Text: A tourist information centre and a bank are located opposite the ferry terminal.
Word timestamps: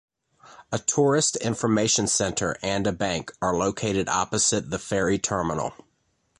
A 0.71 0.79
tourist 0.79 1.35
information 1.35 2.07
centre 2.07 2.57
and 2.63 2.87
a 2.87 2.91
bank 2.91 3.31
are 3.39 3.55
located 3.55 4.09
opposite 4.09 4.71
the 4.71 4.79
ferry 4.79 5.19
terminal. 5.19 5.73